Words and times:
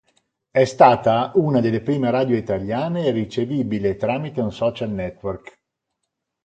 È 0.49 0.63
stata 0.65 1.31
una 1.35 1.59
delle 1.61 1.79
prime 1.83 2.09
radio 2.09 2.35
italiane 2.35 3.11
ricevibile 3.11 3.97
tramite 3.97 4.41
un 4.41 4.51
social 4.51 4.89
network. 4.89 5.59